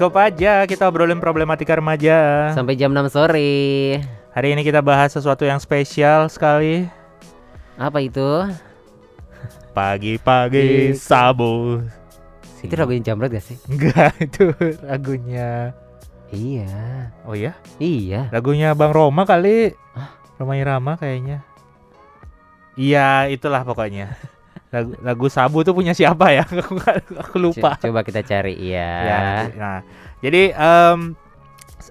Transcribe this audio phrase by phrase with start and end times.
[0.00, 2.48] Cukup aja kita obrolin problematika remaja.
[2.56, 4.00] Sampai jam 6 sore.
[4.32, 6.88] Hari ini kita bahas sesuatu yang spesial sekali.
[7.76, 8.48] Apa itu?
[9.76, 11.84] Pagi-pagi sabu.
[12.64, 13.60] Itu lagunya Jamret gak sih?
[13.68, 14.48] Enggak, itu
[14.80, 15.76] lagunya.
[16.32, 17.12] Iya.
[17.28, 17.52] Oh iya?
[17.76, 18.32] Iya.
[18.32, 19.76] Lagunya Bang Roma kali.
[19.92, 20.16] Hah?
[20.40, 21.44] Roma Irama kayaknya.
[22.72, 24.16] Iya, itulah pokoknya.
[24.70, 26.46] Lagu, lagu Sabu tuh punya siapa ya?
[26.46, 26.78] Aku,
[27.12, 27.74] aku lupa.
[27.74, 29.20] Co- Coba kita cari Ya, ya.
[29.52, 29.78] nah,
[30.18, 31.18] jadi em,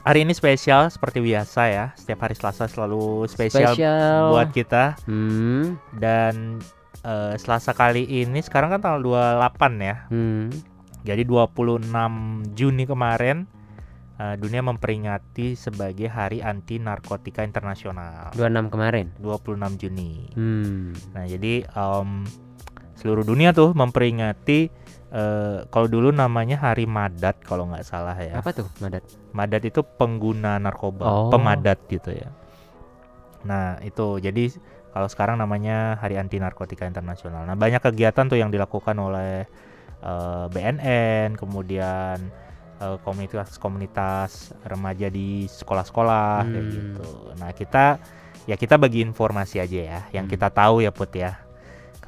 [0.02, 1.86] hari ini spesial seperti biasa ya.
[1.94, 4.32] Setiap hari Selasa selalu spesial, Spesial.
[4.32, 5.76] buat kita Hmm.
[5.94, 6.64] dan
[7.02, 9.96] eh, Selasa kali ini sekarang kan tanggal 28 ya.
[10.08, 10.48] Hmm.
[11.02, 11.84] Jadi 26
[12.54, 13.44] Juni kemarin
[14.16, 18.32] eh, dunia memperingati sebagai Hari Anti Narkotika Internasional.
[18.32, 19.12] 26 kemarin.
[19.18, 19.44] 26
[19.78, 20.32] Juni.
[20.32, 20.96] Hmm.
[21.12, 22.24] Nah, jadi em,
[23.00, 24.68] seluruh dunia tuh memperingati
[25.10, 28.38] eh, kalau dulu namanya Hari Madat kalau nggak salah ya.
[28.38, 29.02] Apa tuh, Madat?
[29.32, 31.30] Madat itu pengguna narkoba, Oh.
[31.34, 32.30] pemadat gitu ya.
[33.42, 34.52] Nah, itu jadi
[34.92, 37.46] kalau sekarang namanya Hari Anti Narkotika Internasional.
[37.46, 39.48] Nah, banyak kegiatan tuh yang dilakukan oleh
[40.00, 42.18] eh, BNN, kemudian
[42.80, 46.72] eh, komunitas-komunitas remaja di sekolah-sekolah kayak Hmm.
[46.72, 47.10] gitu.
[47.36, 48.00] Nah, kita
[48.46, 50.32] ya kita bagi informasi aja ya, yang Hmm.
[50.32, 51.44] kita tahu ya Put ya.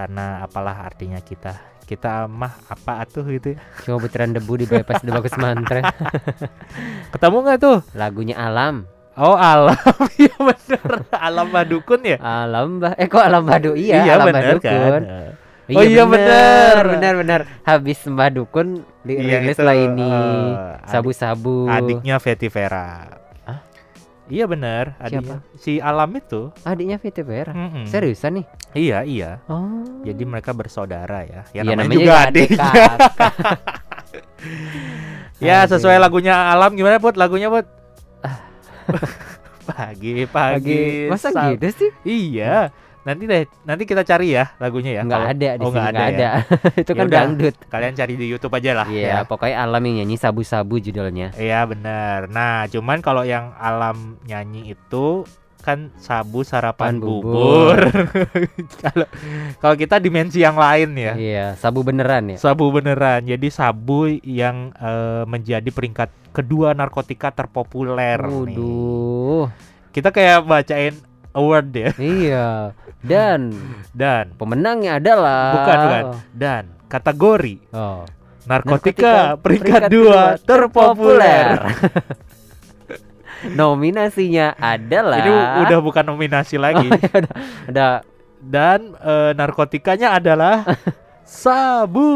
[0.01, 1.53] Karena apalah artinya kita
[1.85, 3.57] kita mah apa atuh gitu ya.
[3.85, 5.85] Cuma butiran debu di bypass di bagus mantra.
[7.13, 7.77] Ketemu nggak tuh?
[7.93, 8.89] Lagunya Alam.
[9.11, 9.75] Oh alam,
[10.17, 12.15] iya bener Alam Badukun ya?
[12.17, 14.71] Alam bah eh kok Alam Badu iya, Alam bener Badukun.
[14.71, 15.03] kan?
[15.69, 16.07] Oh iya, bener.
[16.09, 17.41] bener bener bener.
[17.61, 21.67] Habis Mbah Dukun Iya, dirilis itu, lah ini eh, adik- sabu-sabu.
[21.67, 23.20] Adiknya Fetty Vera Hah?
[24.31, 25.43] Iya bener adiknya.
[25.59, 27.51] Si Alam itu Adiknya Fitri Vera.
[27.51, 27.83] mm-mm.
[27.83, 28.45] Seriusan nih?
[28.71, 29.83] Iya iya Oh.
[30.01, 32.49] Jadi mereka bersaudara ya Ya Iya, namanya, juga adik.
[35.41, 37.65] Ya sesuai lagunya Alam gimana Put lagunya Put?
[39.67, 41.89] Pagi pagi Lagi masa gitu sih?
[42.03, 45.79] Iya Nanti deh Nanti kita cari ya lagunya ya Enggak Kalau- ada di oh, sini
[45.79, 46.29] nggak enggak ada ada.
[46.85, 47.17] Itu kan Yaudah.
[47.17, 47.55] dangdut.
[47.67, 49.17] Kalian cari di Youtube aja lah Iya, ya.
[49.25, 51.33] pokoknya Alam yang nyanyi sabu-sabu judulnya.
[51.33, 52.29] Iya benar.
[52.29, 55.25] Nah, cuman kalau yang alam nyanyi itu
[55.61, 57.77] kan sabu sarapan Pan bubur.
[58.81, 59.05] Kalau
[59.61, 61.13] kalau kita dimensi yang lain ya.
[61.13, 62.37] Iya, sabu beneran ya.
[62.41, 63.21] Sabu beneran.
[63.21, 68.57] Jadi sabu yang eh, menjadi peringkat kedua narkotika terpopuler nih.
[68.57, 69.45] Waduh.
[69.93, 70.97] Kita kayak bacain
[71.33, 71.89] award ya.
[71.97, 72.49] Iya.
[73.01, 73.51] Dan
[74.01, 76.03] Dan pemenangnya adalah bukan bukan.
[76.33, 78.03] Dan kategori Oh.
[78.41, 81.55] narkotika, Narkotika peringkat, peringkat dua terpopuler.
[83.57, 85.33] Nominasinya adalah Ini
[85.65, 86.85] udah bukan nominasi lagi.
[87.69, 88.05] ada
[88.41, 90.65] dan eh, narkotikanya adalah
[91.25, 92.09] sabu.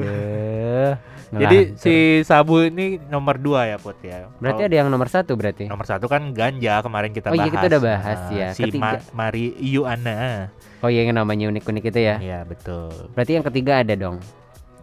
[0.00, 1.78] Ya, Jadi ngelantur.
[1.78, 4.26] si sabu ini nomor dua ya put ya.
[4.36, 5.64] berarti Kalau ada yang nomor satu berarti.
[5.64, 7.54] nomor satu kan ganja kemarin kita Oh iya, bahas.
[7.54, 8.48] kita udah bahas Nah, ya.
[8.50, 8.82] Si Ketiga.
[8.82, 10.50] Ma- Mari Yuana.
[10.80, 12.16] Oh iya yang namanya unik-unik itu ya.
[12.18, 12.90] Iya betul.
[13.12, 14.18] Berarti yang ketiga ada dong.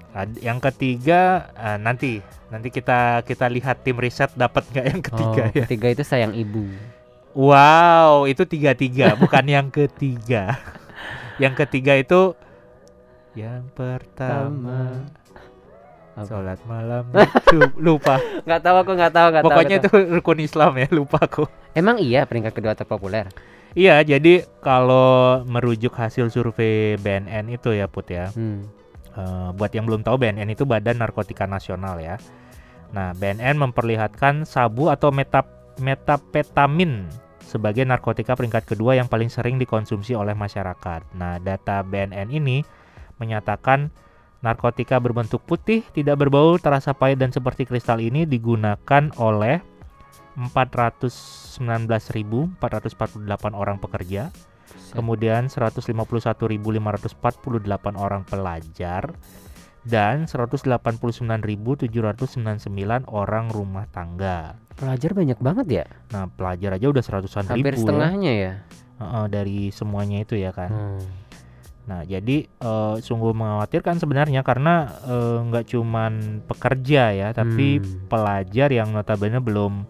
[0.09, 1.22] Ad- yang ketiga
[1.52, 5.64] eh, nanti nanti kita kita lihat tim riset dapat nggak yang ketiga oh, ya.
[5.64, 6.64] Ketiga itu sayang ibu.
[7.34, 10.56] Wow itu tiga tiga bukan yang ketiga.
[11.38, 12.34] yang ketiga itu
[13.34, 15.06] yang pertama
[16.17, 16.25] Apa?
[16.25, 17.05] sholat malam
[17.45, 18.17] itu lupa.
[18.41, 19.50] Nggak tahu aku nggak tahu nggak tahu.
[19.53, 21.45] Pokoknya itu rukun Islam ya lupa aku.
[21.78, 23.29] Emang iya peringkat kedua terpopuler.
[23.78, 28.33] Iya jadi kalau merujuk hasil survei BNN itu ya Put ya.
[28.33, 28.66] Hmm.
[29.17, 32.22] Eh, buat yang belum tahu BNN itu Badan Narkotika Nasional ya.
[32.94, 35.49] Nah, BNN memperlihatkan sabu atau metap
[35.81, 37.09] metapetamin
[37.41, 41.01] sebagai narkotika peringkat kedua yang paling sering dikonsumsi oleh masyarakat.
[41.17, 42.61] Nah, data BNN ini
[43.17, 43.89] menyatakan
[44.46, 49.58] narkotika berbentuk putih, tidak berbau, terasa pahit dan seperti kristal ini digunakan oleh
[50.38, 52.61] 419.448
[53.58, 54.29] orang pekerja,
[54.94, 55.97] kemudian 151.548
[57.97, 59.17] orang pelajar
[59.88, 61.90] dan 189.799
[63.09, 64.61] orang rumah tangga.
[64.78, 65.85] Pelajar banyak banget ya.
[66.14, 67.84] Nah, pelajar aja udah seratusan Hampir ribu ya.
[67.88, 68.61] setengahnya ya.
[69.02, 70.70] Heeh, dari semuanya itu ya kan.
[70.70, 71.02] Hmm.
[71.87, 78.11] Nah, jadi eh, sungguh mengkhawatirkan sebenarnya karena eh, nggak cuman pekerja ya, tapi Hmm.
[78.11, 79.87] pelajar yang notabene belum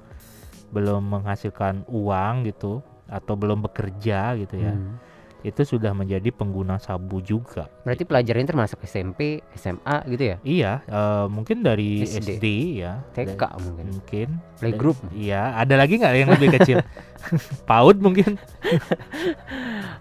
[0.70, 4.78] belum menghasilkan uang gitu atau belum bekerja gitu ya.
[4.78, 5.00] Hmm.
[5.48, 7.72] Itu sudah menjadi pengguna sabu juga.
[7.88, 10.38] Berarti pelajarannya termasuk SMP, SMA gitu ya?
[10.44, 12.36] Iya, eh, mungkin dari SD.
[12.36, 12.46] SD,
[12.84, 13.00] ya.
[13.16, 13.86] TK Da- mungkin.
[13.96, 14.28] mungkin.
[14.60, 14.98] Playgroup.
[15.16, 16.84] Iya, ada lagi nggak yang lebih kecil?
[17.70, 18.36] PAUD mungkin.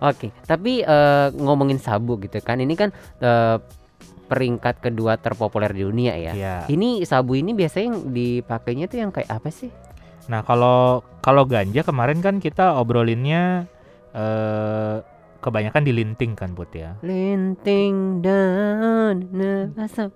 [0.02, 2.90] Oke, tapi eh, ngomongin sabu gitu kan, ini kan
[3.22, 3.62] eh,
[4.26, 6.32] peringkat kedua terpopuler di dunia ya.
[6.34, 6.56] Iya.
[6.66, 9.70] Ini sabu ini biasanya yang dipakainya tuh yang kayak apa sih?
[10.26, 13.70] Nah, kalau kalau ganja kemarin kan kita obrolinnya
[14.10, 14.96] eh
[15.46, 16.98] kebanyakan di linting kan, Put ya.
[17.00, 19.14] Linting dan
[19.78, 20.10] asap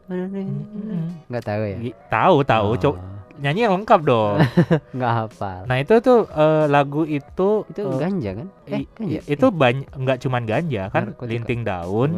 [1.27, 1.77] nggak tahu ya.
[2.09, 2.69] Tahu, tahu.
[2.83, 2.95] Oh,
[3.39, 4.37] nyanyi yang lengkap dong.
[4.97, 5.61] nggak hafal.
[5.65, 8.47] nah, itu tuh eh, lagu itu itu eh, ganja kan?
[8.67, 9.21] Eh, ganja.
[9.25, 11.31] itu banyak nggak cuman ganja kan, Narkotika.
[11.31, 12.11] linting daun,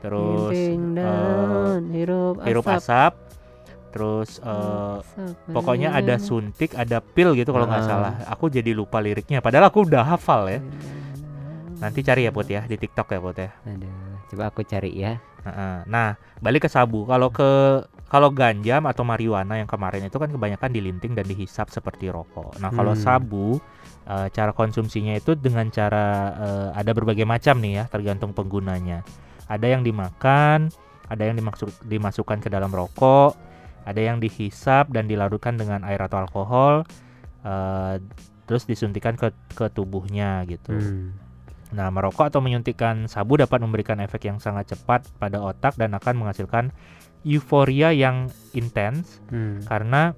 [0.00, 2.46] terus Linting eh, dan hirup asap.
[2.46, 3.12] hirup asap,
[3.90, 6.24] terus eh, Asap pokoknya ada menyengat.
[6.24, 7.88] suntik, ada pil gitu kalau nggak Ah.
[7.90, 8.12] salah.
[8.26, 9.38] Aku jadi lupa liriknya.
[9.38, 10.60] Padahal aku udah hafal ya.
[11.84, 13.50] Nanti cari ya Put ya di TikTok ya Put ya.
[13.68, 15.20] Aduh, coba aku cari ya.
[15.84, 17.04] Nah, balik ke sabu.
[17.04, 22.08] Kalau ke kalau ganja atau marijuana yang kemarin itu kan kebanyakan dilinting dan dihisap seperti
[22.08, 22.56] rokok.
[22.62, 23.02] Nah, kalau Hmm.
[23.02, 23.46] sabu
[24.04, 29.04] eh, cara konsumsinya itu dengan cara eh, ada berbagai macam nih ya, tergantung penggunanya.
[29.48, 30.72] Ada yang dimakan,
[31.08, 33.36] ada yang dimaksud dimasukkan ke dalam rokok,
[33.84, 36.88] ada yang dihisap dan dilarutkan dengan air atau alkohol,
[37.44, 38.00] eh,
[38.44, 40.72] terus disuntikan ke ke tubuhnya gitu.
[40.72, 41.16] Hmm.
[41.74, 46.22] Nah, merokok atau menyuntikkan sabu dapat memberikan efek yang sangat cepat pada otak dan akan
[46.22, 46.70] menghasilkan
[47.26, 49.58] euforia yang intens Hmm.
[49.66, 50.14] karena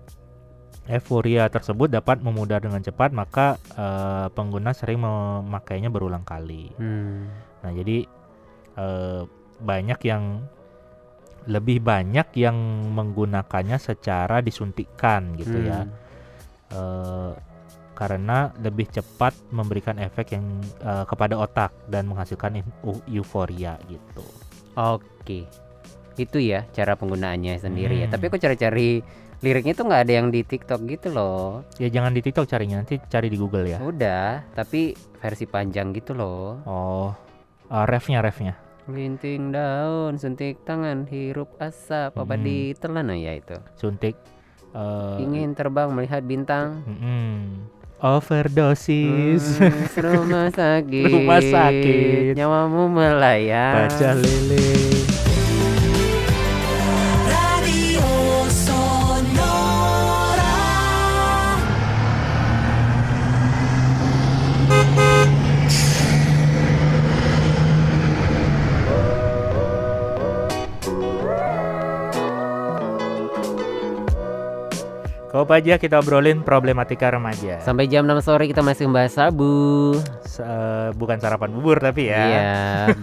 [0.87, 6.71] euforia tersebut dapat memudar dengan cepat maka eh, pengguna sering memakainya berulang kali.
[6.77, 7.33] Hmm.
[7.65, 8.05] Nah, jadi
[8.77, 9.23] eh,
[9.57, 10.45] banyak yang
[11.47, 12.59] lebih banyak yang
[12.91, 15.87] menggunakannya secara disuntikkan gitu ya.
[15.87, 17.35] Hmm.
[17.97, 20.45] Karena lebih cepat memberikan efek yang
[20.79, 24.21] eh, kepada otak dan menghasilkan eu- eu- euforia gitu.
[24.77, 25.49] Oke.
[26.15, 28.07] Itu ya cara penggunaannya sendiri ya.
[28.07, 28.15] Hmm.
[28.15, 29.01] Tapi aku cari-cari
[29.37, 31.65] liriknya tuh nggak ada yang di TikTok gitu loh.
[31.77, 33.79] Ya jangan di TikTok carinya, nanti cari di Google ya.
[33.81, 36.61] Udah, tapi versi panjang gitu loh.
[36.65, 37.13] Oh,
[37.69, 38.57] eh, refnya refnya.
[38.87, 42.45] Linting daun, suntik tangan, hirup asap, apa Hmm.
[42.45, 43.57] ditelan ya itu.
[43.75, 44.17] Suntik.
[44.73, 46.85] eh, Ingin terbang melihat bintang.
[46.85, 47.65] mm-mm.
[47.97, 49.57] Overdosis.
[49.57, 51.09] Hmm, rumah sakit.
[51.17, 52.37] Rumah sakit.
[52.37, 53.89] Nyawamu melayang.
[53.89, 55.16] Baca lele.
[75.37, 77.61] Kau aja kita obrolin problematika remaja.
[77.61, 79.93] Sampai jam 6 sore kita masih membahas sabu.
[80.25, 82.25] S- eh, bukan sarapan bubur tapi ya.
[82.25, 82.53] Iya,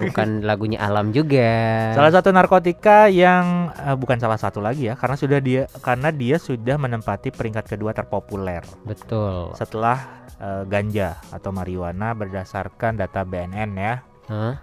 [0.01, 1.94] bukan lagunya alam juga.
[1.94, 6.41] Salah satu narkotika yang eh, bukan salah satu lagi ya, karena sudah dia karena dia
[6.41, 9.53] sudah menempati peringkat kedua terpopuler Betul.
[9.53, 14.01] setelah eh, ganja atau marijuana berdasarkan data BNN ya.
[14.33, 14.57] Hah?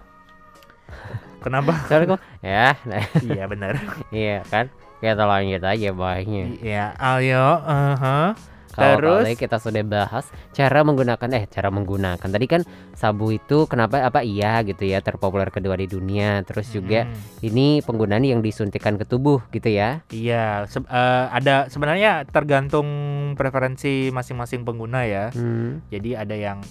[1.39, 1.71] Kenapa?
[1.87, 3.79] Soalnya kok ya, nah, iya benar.
[4.11, 4.67] iya kan?
[5.01, 6.45] Kita lanjut aja baiknya.
[6.61, 7.45] Iya, ayo.
[7.59, 8.37] aha.
[8.71, 9.35] Kalau Terus?
[9.35, 10.23] kita sudah bahas
[10.55, 12.23] cara menggunakan eh cara menggunakan.
[12.23, 12.63] Tadi kan
[12.95, 16.39] sabu itu kenapa apa iya gitu ya terpopuler kedua di dunia.
[16.47, 19.99] Terus juga Mm, ini penggunaan yang disuntikan ke tubuh gitu ya.
[20.07, 22.87] Iya, se- eh, ada sebenarnya tergantung
[23.35, 25.35] preferensi masing-masing pengguna ya.
[25.35, 25.83] Hmm.
[25.91, 26.63] Jadi ada yang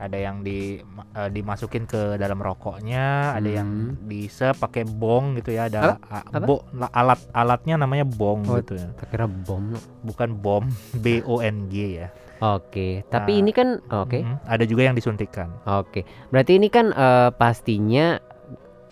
[0.00, 0.80] ada yang di
[1.12, 4.00] eh, dimasukin ke dalam rokoknya, ada yang Hmm.
[4.02, 6.40] bisa pakai bong gitu ya, ada a- Apa?
[6.40, 8.56] bo- la- alat alatnya namanya bong Oh.
[8.56, 8.88] gitu ya.
[8.96, 9.76] Tak kira bom.
[10.00, 10.64] Bukan bom,
[11.04, 12.08] B O N G ya.
[12.40, 14.16] Oke, tapi Nah, ini kan oke.
[14.16, 15.52] Mhm, Ada juga yang disuntikkan.
[15.68, 16.08] Oke.
[16.28, 18.16] Berarti ini kan eh, pastinya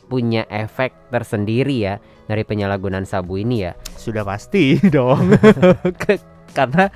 [0.04, 3.72] punya efek tersendiri ya dari penyalahgunaan sabu ini ya.
[3.94, 5.32] Sudah pasti dong.
[6.56, 6.88] Karena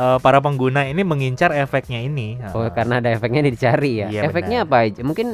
[0.00, 2.40] eh, para pengguna ini mengincar efeknya ini.
[2.50, 2.72] Oh, Ah.
[2.72, 4.08] karena ada efeknya dicari ya.
[4.08, 4.72] Iya, Efeknya benar.
[4.72, 5.00] apa aja?
[5.04, 5.28] Mungkin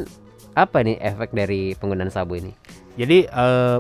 [0.53, 2.51] apa nih efek dari penggunaan sabu ini?
[2.99, 3.79] Jadi eh,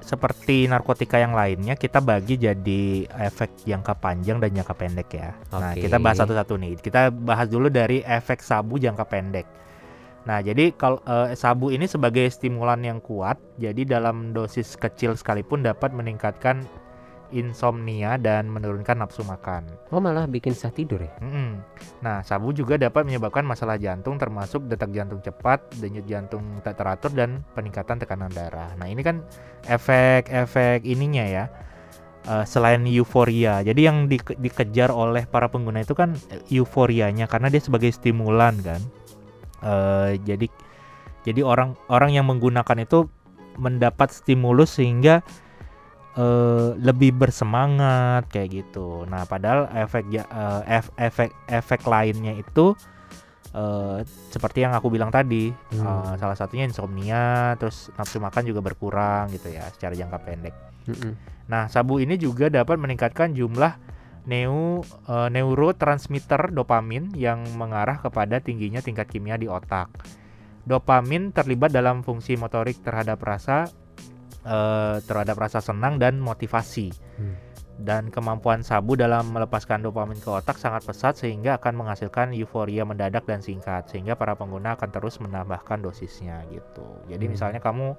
[0.00, 2.82] seperti narkotika yang lainnya kita bagi jadi
[3.20, 5.36] efek jangka panjang dan jangka pendek ya.
[5.52, 5.86] Nah, Oke.
[5.86, 6.72] kita bahas satu-satu nih.
[6.80, 9.46] Kita bahas dulu dari efek sabu jangka pendek.
[10.20, 15.62] Nah, jadi kalau eh, sabu ini sebagai stimulan yang kuat, jadi dalam dosis kecil sekalipun
[15.62, 16.66] dapat meningkatkan
[17.30, 19.66] insomnia dan menurunkan nafsu makan.
[19.94, 21.14] Oh, malah bikin susah tidur ya.
[21.22, 21.62] Mm-mm.
[22.02, 27.14] Nah, sabu juga dapat menyebabkan masalah jantung termasuk detak jantung cepat, denyut jantung tak teratur
[27.14, 28.74] dan peningkatan tekanan darah.
[28.78, 29.22] Nah, ini kan
[29.66, 31.44] efek-efek ininya ya.
[32.28, 33.64] eh, selain euforia.
[33.64, 36.12] Jadi yang di- dikejar oleh para pengguna itu kan
[36.52, 38.80] euforianya karena dia sebagai stimulan kan.
[39.64, 40.46] Eh, jadi
[41.24, 43.08] jadi orang orang yang menggunakan itu
[43.56, 45.24] mendapat stimulus sehingga
[46.16, 49.06] eh, lebih bersemangat kayak gitu.
[49.06, 50.08] Nah, padahal efek
[50.66, 52.74] ef- efek efek lainnya itu
[53.50, 55.82] eh, seperti yang aku bilang tadi, Hmm.
[55.82, 60.54] eh, salah satunya insomnia, terus nafsu makan juga berkurang gitu ya secara jangka pendek.
[60.86, 61.12] Mm-mm.
[61.50, 63.74] Nah, sabu ini juga dapat meningkatkan jumlah
[64.30, 69.90] neu eh, neurotransmitter dopamin yang mengarah kepada tingginya tingkat kimia di otak.
[70.62, 73.66] Dopamin terlibat dalam fungsi motorik terhadap rasa
[74.42, 76.88] eh, terhadap rasa senang dan motivasi.
[77.16, 77.36] Hmm.
[77.80, 83.24] Dan kemampuan sabu dalam melepaskan dopamin ke otak sangat pesat sehingga akan menghasilkan euforia mendadak
[83.24, 86.84] dan singkat sehingga para pengguna akan terus menambahkan dosisnya gitu.
[87.08, 87.32] Jadi Hmm.
[87.32, 87.96] misalnya kamu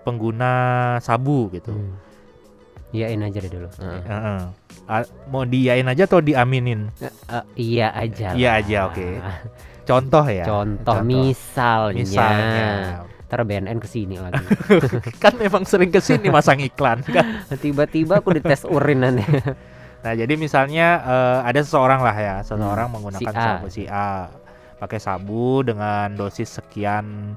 [0.00, 0.52] pengguna
[1.00, 1.76] sabu gitu.
[1.76, 1.92] Hmm.
[2.94, 3.68] Iyain aja deh dulu.
[3.68, 4.00] Heeh.
[4.06, 4.40] Heeh.
[4.86, 6.88] A- mau diain aja atau diaminin?
[7.02, 8.32] Eh, iya aja.
[8.32, 9.08] Iya aja, oke.
[9.82, 10.46] Contoh ya.
[10.46, 12.00] Contoh, misalnya.
[12.00, 12.68] Misalnya.
[13.26, 14.38] Ntar BNN ke sini lagi.
[15.22, 17.42] kan memang sering ke sini masang iklan kan.
[17.62, 19.26] Tiba-tiba aku dites urin nanti.
[19.96, 23.42] Nah jadi misalnya eh, ada seseorang lah ya, seseorang menggunakan Si A.
[23.42, 24.30] sabu si A,
[24.78, 27.34] pakai sabu dengan dosis sekian.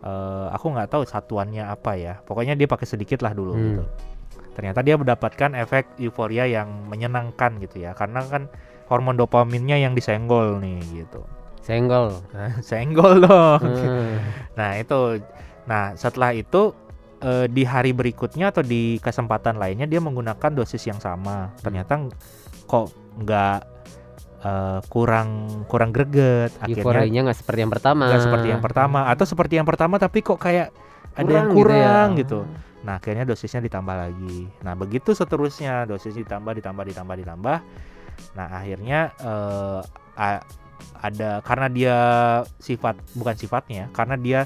[0.00, 2.22] eh, aku nggak tahu satuannya apa ya.
[2.22, 3.64] Pokoknya dia pakai sedikit lah dulu Hmm.
[3.66, 3.84] gitu.
[4.54, 8.46] Ternyata dia mendapatkan efek euforia yang menyenangkan gitu ya, karena kan
[8.86, 11.26] hormon dopaminnya yang disenggol nih gitu.
[11.66, 12.22] Senggol.
[12.62, 13.58] Senggol dong.
[13.58, 14.22] Hmm.
[14.54, 15.18] Nah itu,
[15.66, 16.70] nah setelah itu
[17.18, 21.50] eh, di hari berikutnya atau di kesempatan lainnya dia menggunakan dosis yang sama.
[21.58, 22.14] Ternyata ng-
[22.64, 23.58] kok nggak
[24.46, 25.28] eh, kurang
[25.66, 26.54] kurang greget.
[26.62, 28.04] Akhirnya nggak seperti yang pertama.
[28.06, 30.70] nggak seperti yang pertama atau seperti yang pertama tapi kok kayak
[31.16, 31.82] ada yang Kurang gitu ya.
[31.82, 32.40] kurang gitu.
[32.84, 34.46] Nah akhirnya dosisnya ditambah lagi.
[34.62, 37.58] Nah begitu seterusnya dosis ditambah ditambah ditambah ditambah.
[38.36, 39.80] Nah akhirnya eh,
[40.14, 40.44] a-
[40.96, 41.96] ada karena dia
[42.58, 44.40] sifat bukan sifatnya karena dia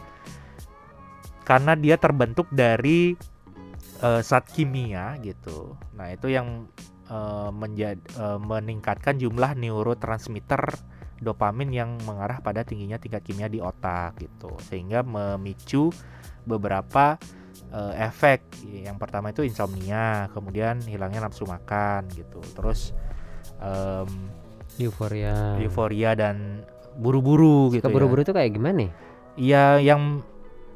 [1.46, 3.14] karena dia terbentuk dari
[4.02, 5.78] eh, zat kimia gitu.
[5.96, 6.66] Nah itu yang
[7.50, 7.98] menjadi
[8.38, 10.62] meningkatkan jumlah neurotransmitter
[11.20, 14.56] dopamin yang mengarah pada tingginya tingkat kimia di otak gitu.
[14.66, 15.92] Sehingga memicu
[16.48, 17.20] beberapa
[17.70, 18.64] eh, efek.
[18.66, 22.40] Yang pertama itu insomnia kemudian hilangnya nafsu makan gitu.
[22.56, 22.96] Terus
[23.60, 24.08] em,
[24.76, 25.56] Euforia.
[25.56, 26.62] euforia dan
[26.92, 28.76] buru-buru gitu Keburu-buru tuh kayak gimana?
[28.78, 28.90] nih?
[29.32, 30.20] ya ya yang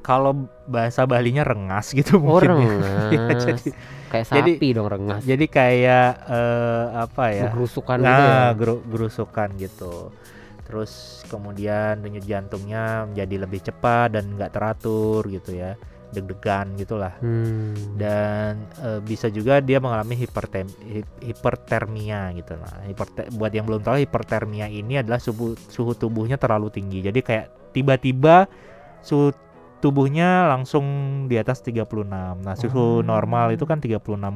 [0.00, 2.56] kalau bahasa Balinya rengas gitu Oh, mungkin ya.
[2.60, 3.10] rengas.
[3.10, 3.68] Ya, jadi
[4.06, 5.20] kayak jadi- sapi dong rengas.
[5.22, 8.28] jadi kayak eh, apa ya Kerusukan gitu ya.
[8.30, 9.94] nah geru- gerusukan gitu
[10.64, 10.92] terus
[11.26, 15.76] kemudian denyut jantungnya menjadi lebih cepat dan nggak teratur gitu ya
[16.14, 17.18] deg-degan gitulah.
[17.18, 17.74] Hmm.
[17.98, 23.82] dan eh, bisa juga dia mengalami hipertem hi- hipertermia gitu nah hiperte- buat yang belum
[23.82, 27.02] tahu hipertermia ini adalah suhu suhu tubuhnya terlalu tinggi.
[27.02, 28.46] Jadi kayak tiba-tiba
[29.02, 29.34] suhu
[29.84, 30.84] tubuhnya langsung
[31.28, 31.84] di atas 36
[32.40, 32.56] nah Oh.
[32.56, 34.32] suhu normal itu kan 36,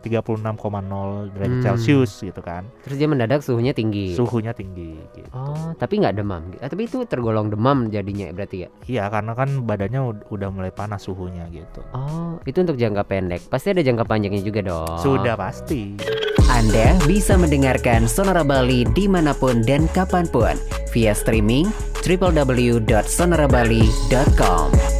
[0.00, 0.48] 36,0
[1.28, 1.62] derajat Hmm.
[1.62, 4.14] celcius gitu kan Terus dia mendadak suhunya tinggi.
[4.14, 5.28] suhunya tinggi gitu.
[5.30, 6.40] Oh, tapi nggak demam.
[6.56, 8.68] Eh, tapi itu tergolong demam jadinya berarti ya.
[8.86, 11.84] Iya, karena kan badannya ud- udah mulai panas suhunya gitu.
[11.92, 13.44] Oh, itu untuk jangka pendek.
[13.46, 14.96] Pasti ada jangka panjangnya juga dong.
[14.98, 15.98] Sudah pasti.
[16.58, 20.58] Anda bisa mendengarkan Sonora Bali di mana pun dan kapan pun
[20.90, 21.70] via streaming
[22.02, 24.97] www.sonorabali.com.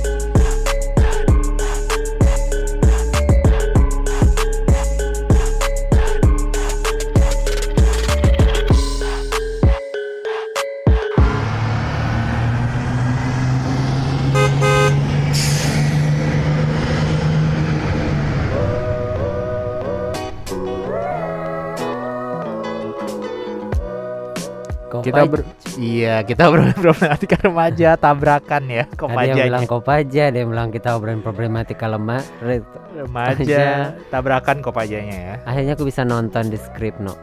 [25.08, 25.40] Kita ber
[25.78, 30.88] Iya, kita obrolin problematika remaja tabrakan ya, ada yang bilang kopaja, ada yang bilang kita
[30.98, 32.22] obrolin problematika lemah.
[32.42, 32.66] Re-
[32.98, 35.34] Remaja tabrakan kopajanya ya.
[35.46, 37.14] Akhirnya aku bisa nonton di skrip no.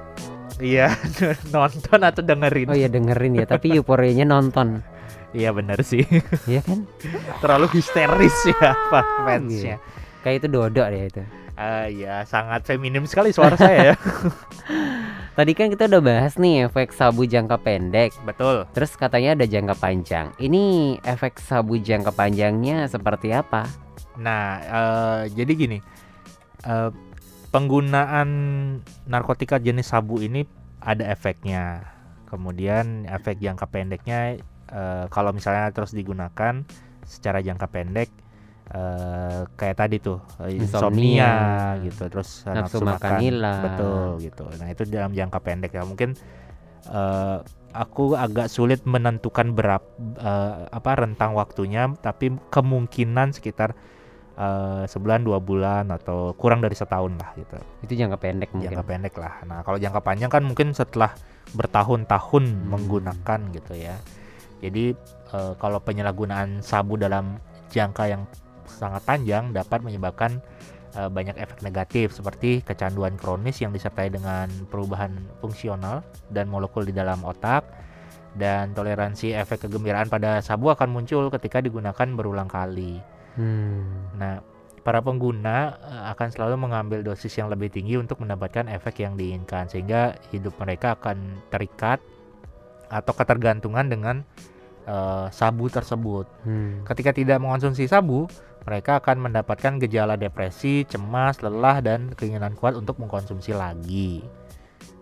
[0.57, 0.95] Iya,
[1.55, 2.71] nonton atau dengerin.
[2.71, 4.79] Oh iya dengerin ya, tapi euforianya nonton.
[5.35, 6.07] Iya bener sih.
[6.47, 6.87] Iya kan?
[7.43, 9.77] Terlalu histeris ya Pak fansnya.
[10.23, 11.21] Kayak itu dodok deh itu.
[11.55, 13.95] Ah ya, sangat feminim sekali suara saya ya.
[15.39, 18.15] Tadi kan kita udah bahas nih efek sabu jangka pendek.
[18.23, 18.63] Betul.
[18.71, 20.31] Terus katanya ada jangka panjang.
[20.39, 23.67] Ini efek sabu jangka panjangnya seperti apa?
[24.15, 25.79] Nah, eh, jadi gini,
[26.63, 26.91] eh,
[27.51, 28.29] penggunaan
[29.07, 30.47] narkotika jenis sabu ini
[30.79, 31.83] ada efeknya.
[32.31, 34.39] Kemudian efek jangka pendeknya,
[34.71, 36.63] eh, kalau misalnya terus digunakan
[37.03, 38.07] secara jangka pendek,
[38.67, 41.31] eh, kayak tadi tuh eh, insomnia, Insomnia.
[41.83, 43.61] gitu, terus eh, Nafsu makan hilang.
[43.63, 44.43] betul gitu.
[44.55, 46.13] Nah itu dalam jangka pendek ya mungkin.
[46.85, 47.37] eh,
[47.73, 49.83] aku agak sulit menentukan berapa
[50.69, 53.73] apa rentang waktunya tapi kemungkinan sekitar
[54.35, 58.69] eh, sebulan dua bulan atau kurang dari setahun lah gitu Itu jangka pendek mungkin.
[58.69, 61.17] jangka pendek lah nah kalau jangka panjang kan mungkin setelah
[61.51, 62.69] bertahun-tahun Hmm.
[62.69, 63.97] menggunakan gitu ya
[64.61, 64.93] jadi
[65.31, 68.23] eh, kalau penyalahgunaan sabu dalam jangka yang
[68.75, 70.43] sangat panjang dapat menyebabkan
[70.93, 76.91] eh, banyak efek negatif seperti kecanduan kronis yang disertai dengan perubahan fungsional dan molekul di
[76.91, 77.63] dalam otak
[78.35, 82.99] dan toleransi efek kegembiraan pada sabu akan muncul ketika digunakan berulang kali.
[83.39, 84.11] Hmm.
[84.19, 84.43] Nah,
[84.83, 89.71] para pengguna eh, akan selalu mengambil dosis yang lebih tinggi untuk mendapatkan efek yang diinginkan
[89.71, 92.03] sehingga hidup mereka akan terikat
[92.91, 94.15] atau ketergantungan dengan
[94.85, 96.27] eh, sabu tersebut.
[96.43, 96.83] Hmm.
[96.85, 98.27] Ketika tidak mengonsumsi sabu,
[98.65, 104.25] mereka akan mendapatkan gejala depresi, cemas, lelah dan keinginan kuat untuk mengkonsumsi lagi.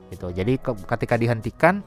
[0.07, 0.27] Gitu.
[0.29, 1.79] Jadi ke- ketika dihentikan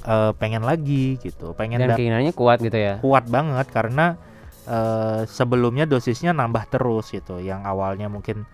[0.00, 2.96] eh, pengen lagi gitu, pengen Dan keinginannya kuat gitu ya.
[2.98, 4.16] kuat banget karena
[4.64, 8.46] eh, sebelumnya dosisnya nambah terus gitu yang awalnya mungkin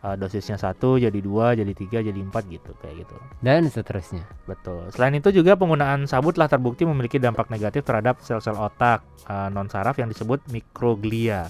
[0.00, 4.22] eh, dosisnya satu jadi dua jadi tiga jadi empat gitu kayak gitu Dan seterusnya.
[4.44, 9.02] betul selain itu juga penggunaan sabu telah terbukti memiliki dampak negatif terhadap sel-sel otak
[9.48, 11.46] non saraf yang disebut mikroglia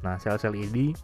[0.00, 0.94] nah sel-sel ini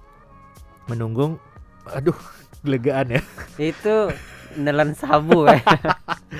[0.86, 1.40] menunggung
[1.88, 2.16] aduh
[2.64, 3.22] kelegaan ya
[3.60, 4.08] Itu
[4.54, 5.58] nelan sabu ya.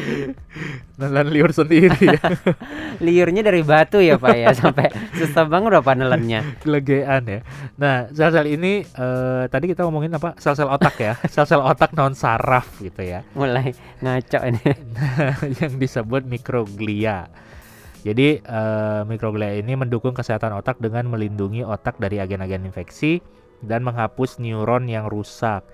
[1.01, 2.23] nelan liur sendiri ya
[3.05, 4.87] Liurnya dari batu ya Pak ya sampai
[5.19, 6.63] susah banget udah panelannya.
[6.63, 7.41] kelegean ya.
[7.75, 10.39] Nah, sel-sel ini eh, tadi kita ngomongin apa?
[10.39, 11.19] Sel-sel otak ya.
[11.35, 13.27] Sel-sel otak non saraf gitu ya.
[13.35, 14.63] Mulai ngaco ini.
[15.59, 17.27] yang disebut mikroglia.
[18.05, 23.25] Jadi eh, mikroglia ini mendukung kesehatan otak dengan melindungi otak dari agen-agen infeksi
[23.65, 25.65] dan menghapus neuron yang rusak.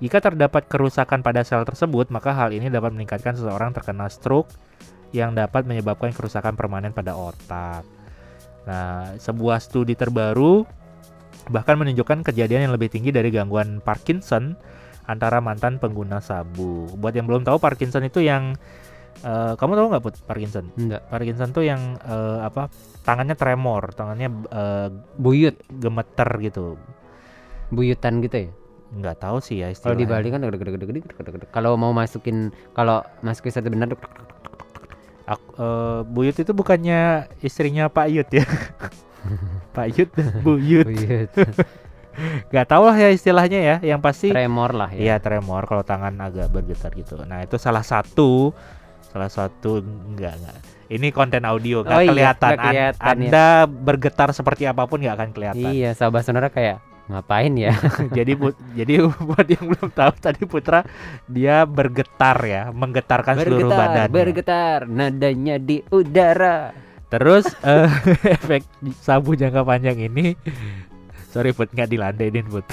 [0.00, 4.50] Jika terdapat kerusakan pada sel tersebut, maka hal ini dapat meningkatkan seseorang terkena stroke
[5.14, 7.86] yang dapat menyebabkan kerusakan permanen pada otak.
[8.64, 10.66] Nah, sebuah studi terbaru
[11.52, 14.56] bahkan menunjukkan kejadian yang lebih tinggi dari gangguan Parkinson
[15.04, 16.88] antara mantan pengguna sabu.
[16.96, 18.56] Buat yang belum tahu Parkinson itu yang
[19.22, 20.66] eh, kamu tahu nggak Put Parkinson?
[20.74, 21.06] Enggak.
[21.06, 22.66] Parkinson tuh yang eh, apa?
[23.04, 26.74] Tangannya tremor, tangannya eh, Buyut, gemeter gitu.
[27.70, 28.50] buyutan gitu ya.
[28.94, 30.06] Nggak tahu sih ya Kalau di.
[30.06, 30.40] Bali kan
[31.50, 33.94] Kalau mau masukin kalau masukin satu benar
[35.24, 38.44] Ak- eh, Buyut itu bukannya istrinya Pak Yud ya?
[39.76, 40.84] Pak Yud dan Buyut.
[40.86, 41.30] buyut.
[42.54, 43.76] Nggak tahu lah ya istilahnya ya.
[43.82, 45.22] Yang pasti Tremor lah Iya ya.
[45.22, 47.18] tremor kalau tangan agak bergetar gitu.
[47.26, 48.54] Nah itu salah satu,
[49.14, 49.78] salah satu
[50.10, 50.58] enggak enggak.
[50.84, 52.50] Ini konten audio nggak Oh iya, kelihatan.
[52.50, 53.30] An- kelihatan, ya.
[53.30, 55.70] anda bergetar seperti apa pun nggak akan kelihatan.
[55.70, 57.72] Iya, sahabat sonora kayak ngapain ya?
[58.18, 60.82] jadi bu- jadi buat yang belum tahu tadi Putra
[61.30, 64.12] dia bergetar ya, menggetarkan seluruh bergetar, badannya.
[64.12, 66.74] bergetar, nadanya di udara.
[67.06, 67.88] Terus eh,
[68.26, 68.66] efek
[68.98, 70.34] sabu jangka panjang ini,
[71.30, 72.66] sorry Put nggak dilandenin Put.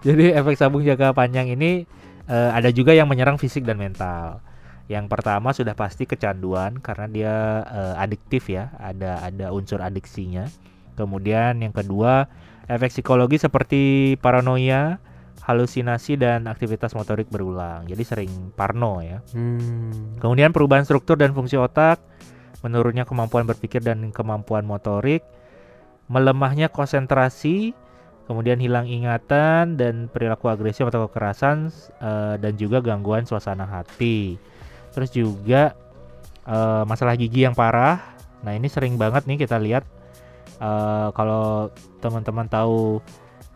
[0.00, 1.84] Jadi efek sabu jangka panjang ini
[2.24, 4.40] eh, ada juga yang menyerang fisik dan mental.
[4.84, 10.44] Yang pertama sudah pasti kecanduan karena dia eh, adiktif ya, ada ada unsur adiksinya.
[10.94, 12.28] Kemudian yang kedua
[12.68, 15.00] efek psikologi seperti paranoia,
[15.44, 17.84] halusinasi dan aktivitas motorik berulang.
[17.84, 19.20] Jadi sering parno ya.
[19.36, 20.16] Hmm.
[20.20, 22.00] Kemudian perubahan struktur dan fungsi otak,
[22.64, 25.20] menurunnya kemampuan berpikir dan kemampuan motorik,
[26.08, 27.76] melemahnya konsentrasi,
[28.24, 31.68] kemudian hilang ingatan dan perilaku agresif atau kekerasan
[32.00, 34.40] eh, dan juga gangguan suasana hati.
[34.94, 35.74] Terus juga
[36.46, 38.14] eh, masalah gigi yang parah.
[38.46, 39.84] Nah, ini sering banget nih kita lihat
[40.62, 43.02] eh, kalau teman-teman tahu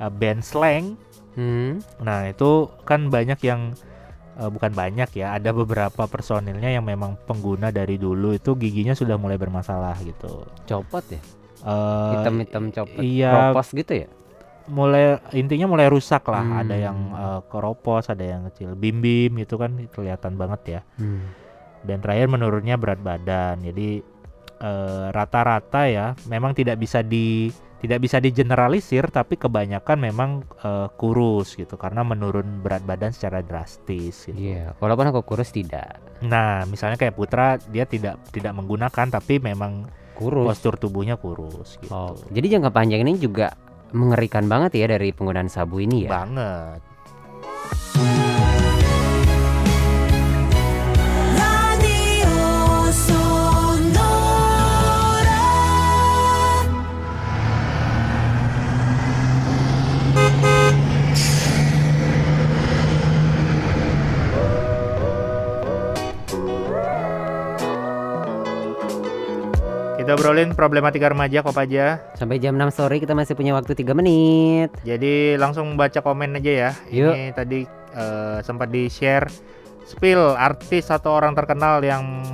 [0.03, 0.99] eh, band slang
[1.39, 1.79] Hmm.
[2.03, 3.71] Nah itu kan banyak yang
[4.35, 9.15] eh, bukan banyak ya, ada beberapa personilnya yang memang pengguna dari dulu itu giginya sudah
[9.15, 10.43] mulai bermasalah gitu.
[10.67, 11.23] Copot ya?
[11.63, 12.99] Eh, Hitam-hitam copot.
[12.99, 13.31] iya.
[13.31, 14.11] Propos gitu ya?
[14.69, 16.45] Mulai intinya mulai rusak lah.
[16.45, 16.61] Hmm.
[16.65, 20.81] Ada yang eh, keropos, ada yang kecil, bim-bim itu kan kelihatan banget ya.
[21.01, 21.29] Hmm.
[21.83, 23.65] Dan terakhir menurunnya berat badan.
[23.65, 24.05] Jadi
[24.61, 30.31] eh, rata-rata ya, memang tidak bisa di tidak bisa digeneralisir, tapi kebanyakan memang
[30.63, 34.29] eh, kurus gitu karena menurun berat badan secara drastis.
[34.29, 34.55] Gitu.
[34.55, 36.03] Iya, walaupun aku kurus tidak.
[36.27, 39.87] Nah, misalnya kayak Putra dia tidak tidak menggunakan tapi memang
[40.19, 40.51] Kurus.
[40.51, 41.95] postur tubuhnya kurus gitu.
[41.95, 43.55] Oh, jadi jangka panjang ini juga
[43.93, 46.11] mengerikan banget ya dari penggunaan sabu ini ya.
[46.25, 46.88] Banget.
[70.09, 72.01] Kita obrolin problematika remaja kok aja.
[72.17, 74.73] Sampai jam 6 sore kita masih punya waktu 3 menit.
[74.81, 76.71] Jadi langsung baca komen aja ya.
[76.89, 77.13] Yuk.
[77.13, 79.29] Ini tadi eh, sempat di-share
[79.85, 82.25] spill artis atau orang terkenal yang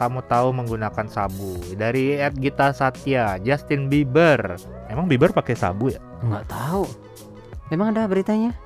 [0.00, 1.60] kamu tahu menggunakan sabu.
[1.76, 4.56] Dari Ed Gita Satya, Justin Bieber.
[4.88, 6.00] Emang Bieber pakai sabu ya?
[6.24, 6.88] Nggak tahu.
[7.68, 8.56] Memang ada beritanya?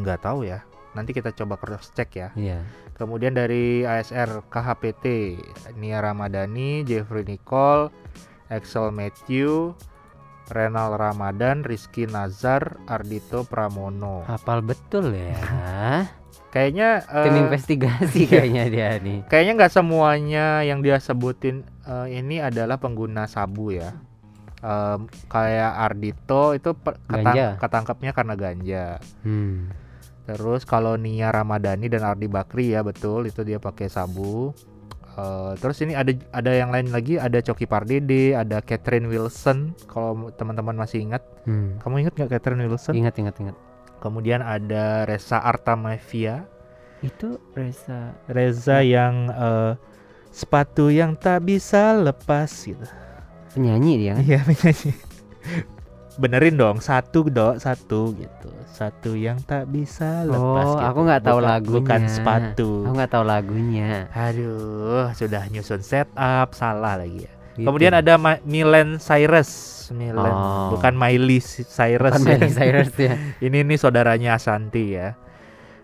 [0.00, 0.64] Nggak tahu ya.
[0.98, 2.28] Nanti kita coba cross check ya.
[2.34, 2.66] Iya.
[2.92, 5.38] Kemudian dari ASR KHPT,
[5.78, 7.94] Nia Ramadhani, Jeffrey Nicole,
[8.50, 9.78] Axel Matthew,
[10.48, 14.26] Renal Ramadan, Rizky Nazar, Ardito Pramono.
[14.26, 15.38] Hafal betul ya.
[16.48, 19.20] Kayaknya eh, Tim investigasi kayaknya dia nih.
[19.28, 23.92] kayaknya nggak semuanya yang dia sebutin eh, ini adalah pengguna sabu ya.
[24.58, 26.72] Em, kayak Ardito itu
[27.06, 28.84] ketang- ketangkapnya karena ganja.
[29.22, 29.68] Hmm.
[30.28, 34.52] Terus kalau Nia Ramadhani dan Ardi Bakri ya betul itu dia pakai sabu.
[35.18, 40.28] Eh, terus ini ada ada yang lain lagi ada Coki Pardede, ada Catherine Wilson kalau
[40.36, 41.24] teman-teman masih ingat.
[41.48, 41.80] Hmm.
[41.80, 42.92] Kamu ingat nggak Catherine Wilson?
[42.92, 43.56] Ingat ingat ingat.
[44.04, 46.44] Kemudian ada Reza Artamevia,
[47.02, 48.14] Itu Reza.
[48.28, 49.72] Reza yang eh,
[50.28, 52.84] sepatu yang tak bisa lepas gitu.
[53.56, 54.22] Penyanyi dia kan?
[54.28, 54.92] Iya penyanyi.
[56.18, 58.50] Benerin dong satu dok satu gitu.
[58.68, 60.66] Satu yang tak bisa lepas.
[60.66, 60.84] Oh, gitu.
[60.84, 61.78] aku nggak tahu Bukan- lagunya.
[61.78, 62.70] Bukan sepatu.
[62.82, 63.90] Aku nggak tahu lagunya.
[64.12, 67.32] Aduh, sudah nyusun setup, salah lagi ya.
[67.54, 67.66] Gitu.
[67.66, 69.50] Kemudian ada Ma- Milen Cyrus,
[69.90, 70.74] Milen, Oh.
[70.74, 72.14] bukan Miley Cyrus.
[72.14, 72.34] Bukan ya.
[72.36, 73.14] Miley Cyrus ya.
[73.44, 75.18] Ini nih saudaranya Asanti ya.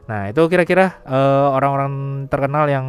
[0.04, 1.92] Nah, itu kira-kira eh, orang-orang
[2.28, 2.86] terkenal yang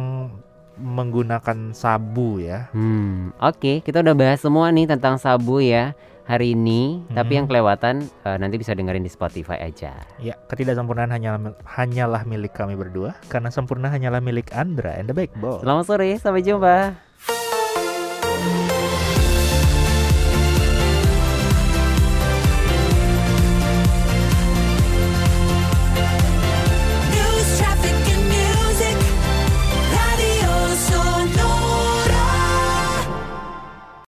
[0.76, 2.68] menggunakan sabu ya.
[2.70, 7.06] Hmm, oke, kita udah bahas semua nih tentang sabu ya hari ini.
[7.08, 7.38] Tapi Mhm.
[7.38, 9.94] yang kelewatan eh, nanti bisa dengerin di Spotify aja.
[10.18, 15.62] Ya, ketidaksempurnaan hanyalah hanyalah milik kami berdua karena sempurna hanyalah milik Andra and the Backbone.
[15.62, 16.76] Selamat sore, sampai jumpa.